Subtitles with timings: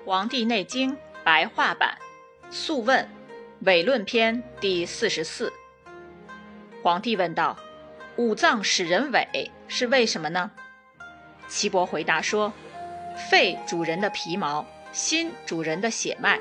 [0.06, 0.92] 《黄帝内经》
[1.22, 1.98] 白话版，
[2.50, 3.04] 《素问·
[3.66, 5.52] 伪论篇》第四十四。
[6.82, 7.54] 皇帝问道
[8.16, 10.50] ：“五脏使人痿是为什么呢？”
[11.48, 12.50] 岐伯回答说
[13.28, 16.40] ：“肺主人的皮毛，心主人的血脉，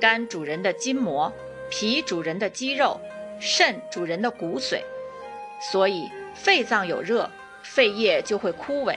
[0.00, 1.32] 肝主人的筋膜，
[1.68, 3.00] 脾主人的肌肉，
[3.40, 4.80] 肾主人的骨髓。
[5.60, 7.28] 所以肺脏有热，
[7.64, 8.96] 肺叶就会枯萎，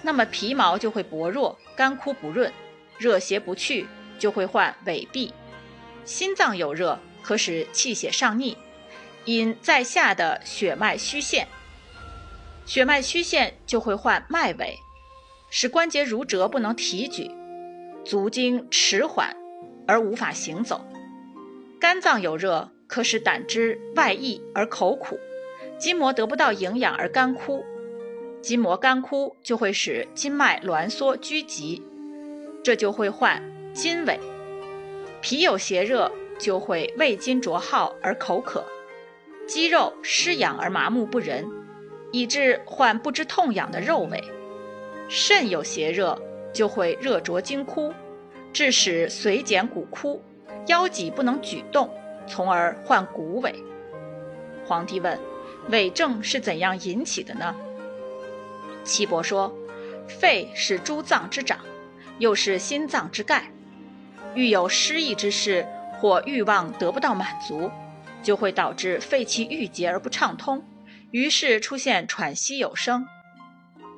[0.00, 2.50] 那么皮毛就会薄弱、干枯不润。”
[3.02, 5.32] 热邪不去，就会患痿痹；
[6.04, 8.56] 心脏有热，可使气血上逆，
[9.24, 11.48] 因在下的血脉虚陷，
[12.64, 14.76] 血脉虚陷就会患脉痿，
[15.50, 17.28] 使关节如折，不能提举，
[18.04, 19.36] 足经迟缓
[19.88, 20.86] 而无法行走。
[21.80, 25.18] 肝脏有热，可使胆汁外溢而口苦，
[25.76, 27.64] 筋膜得不到营养而干枯，
[28.40, 31.82] 筋膜干枯就会使筋脉挛缩拘急。
[32.62, 33.42] 这就会患
[33.74, 34.18] 筋痿，
[35.20, 38.64] 脾有邪热就会胃筋浊耗而口渴，
[39.48, 41.44] 肌肉失养而麻木不仁，
[42.12, 44.22] 以致患不知痛痒的肉痿；
[45.08, 46.16] 肾有邪热
[46.52, 47.92] 就会热灼筋枯，
[48.52, 50.22] 致使髓减骨枯，
[50.66, 51.92] 腰脊不能举动，
[52.28, 53.52] 从而患骨痿。
[54.64, 55.18] 皇帝问：
[55.68, 57.56] 痿症是怎样引起的呢？
[58.84, 59.52] 岐伯说：
[60.06, 61.58] 肺是诸脏之长。
[62.18, 63.50] 又是心脏之盖，
[64.34, 65.66] 遇有失意之事
[66.00, 67.70] 或欲望得不到满足，
[68.22, 70.62] 就会导致肺气郁结而不畅通，
[71.10, 73.06] 于是出现喘息有声。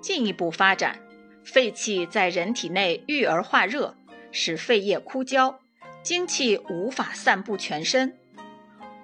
[0.00, 1.00] 进一步发展，
[1.44, 3.94] 肺气在人体内郁而化热，
[4.32, 5.60] 使肺液枯焦，
[6.02, 8.14] 精气无法散布全身。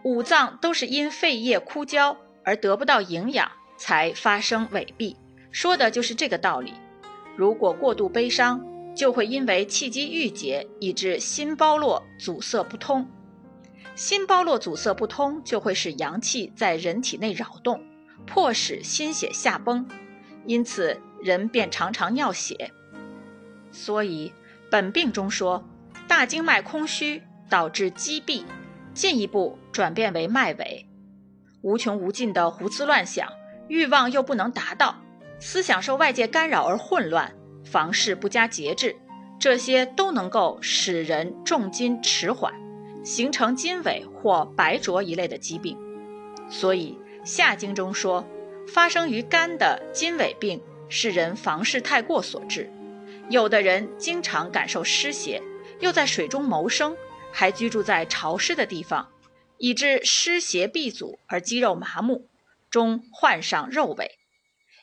[0.02, 5.16] 五脏都是因肺液枯焦而得不到营养，才发生痿痹，
[5.50, 6.74] 说的就是这个道理。
[7.36, 8.62] 如果过度悲伤，
[9.00, 13.08] 就会因为气机郁结，以致心包络阻塞不通。
[13.94, 17.82] 心包络阻塞不通，就会使阳气在人体内扰动，
[18.26, 19.88] 迫使心血下崩，
[20.44, 22.72] 因此人便常常尿血。
[23.72, 24.34] 所以
[24.70, 25.66] 本病中说，
[26.06, 28.44] 大经脉空虚导致积闭，
[28.92, 30.84] 进一步转变为脉痿。
[31.62, 33.32] 无穷无尽的胡思乱想，
[33.66, 34.96] 欲望又不能达到，
[35.38, 37.34] 思想受外界干扰而混乱。
[37.70, 38.96] 房事不加节制，
[39.38, 42.52] 这些都能够使人重筋迟缓，
[43.04, 45.78] 形成筋痿或白浊一类的疾病。
[46.48, 48.26] 所以《下经》中说，
[48.66, 52.68] 发生于肝的筋痿病是人房事太过所致。
[53.28, 55.40] 有的人经常感受湿邪，
[55.78, 56.96] 又在水中谋生，
[57.30, 59.08] 还居住在潮湿的地方，
[59.58, 62.26] 以致湿邪闭阻而肌肉麻木，
[62.68, 64.08] 终患上肉痿。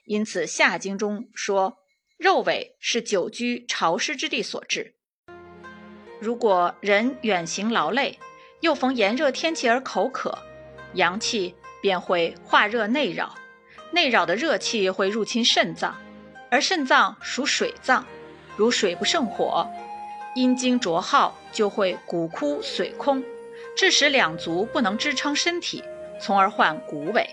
[0.06, 1.78] 因此，《下经》中说。
[2.18, 4.96] 肉痿是久居潮湿之地所致。
[6.20, 8.18] 如果人远行劳累，
[8.62, 10.36] 又逢炎热天气而口渴，
[10.94, 13.36] 阳气便会化热内扰，
[13.92, 15.96] 内扰的热气会入侵肾脏，
[16.50, 18.04] 而肾脏属水脏，
[18.56, 19.70] 如水不胜火，
[20.34, 23.24] 阴经浊耗就会骨枯髓空，
[23.76, 25.84] 致使两足不能支撑身体，
[26.20, 27.28] 从而患骨痿。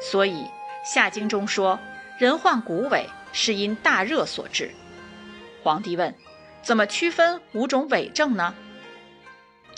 [0.00, 0.44] 所以
[0.82, 1.78] 《下经》中说，
[2.18, 3.04] 人患骨痿。
[3.40, 4.72] 是因大热所致。
[5.62, 6.12] 皇帝问
[6.60, 8.52] ：“怎么区分五种痿症呢？”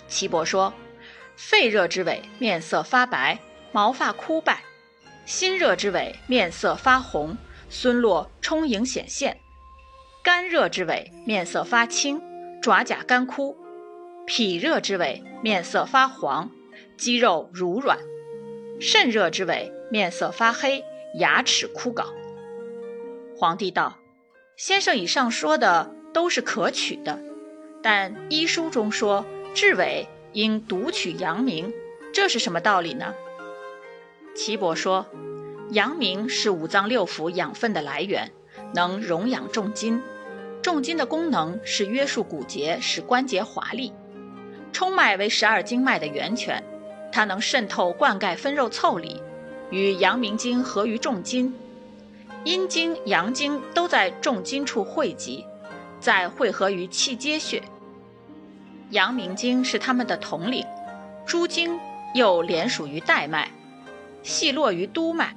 [0.09, 0.73] 岐伯说
[1.37, 3.37] ：“肺热之痿，面色发白，
[3.71, 4.55] 毛发枯败；
[5.27, 7.37] 心热之痿，面色发红，
[7.69, 9.35] 孙络充盈显现；
[10.23, 12.19] 肝热之痿，面色发青，
[12.63, 13.55] 爪甲干枯；
[14.25, 16.49] 脾热之痿，面色发黄，
[16.97, 17.95] 肌肉如软；
[18.81, 20.83] 肾热之痿，面色发黑，
[21.19, 22.07] 牙齿枯槁。”
[23.41, 23.97] 皇帝道
[24.55, 27.17] ：“先生以上说的都是可取的，
[27.81, 29.25] 但医书中说
[29.55, 31.73] 治痿应独取阳明，
[32.13, 33.15] 这是什么道理呢？”
[34.37, 35.07] 岐伯说
[35.73, 38.31] ：“阳明是五脏六腑养分的来源，
[38.75, 39.99] 能荣养重筋。
[40.61, 43.91] 重筋的功能是约束骨节，使关节华丽。
[44.71, 46.63] 冲脉为十二经脉的源泉，
[47.11, 49.19] 它能渗透灌溉分肉腠理，
[49.71, 51.51] 与阳明经合于重筋。”
[52.43, 55.45] 阴经、阳经都在重筋处汇集，
[55.99, 57.61] 再汇合于气街穴。
[58.89, 60.65] 阳明经是他们的统领，
[61.23, 61.79] 诸经
[62.15, 63.51] 又连属于带脉，
[64.23, 65.35] 系络于督脉。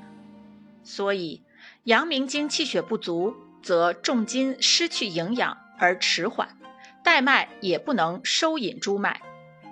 [0.82, 1.42] 所以，
[1.84, 6.56] 阳明经气血不足，则重金失去营养而迟缓，
[7.04, 9.20] 带脉也不能收引诸脉，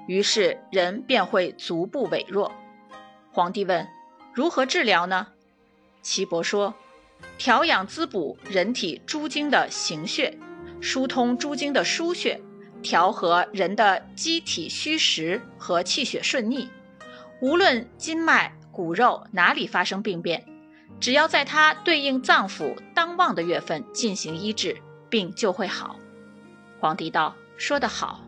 [0.07, 2.53] 于是人便会足部痿弱。
[3.33, 3.89] 皇帝问：
[4.35, 5.29] 如何治疗呢？
[6.03, 6.75] 岐伯说。
[7.39, 10.39] 调养滋补人体诸经的行穴，
[10.81, 12.41] 疏通诸经的腧穴，
[12.83, 16.69] 调和人的机体虚实和气血顺逆。
[17.41, 20.45] 无论筋脉、骨肉哪里发生病变，
[21.01, 24.77] 只要在它对应脏腑当旺的月份进行医治，
[25.11, 25.97] 病就会好。
[26.79, 28.25] 皇帝道：“说得好。”